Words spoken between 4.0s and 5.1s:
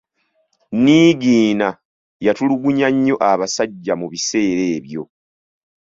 biseera ebyo.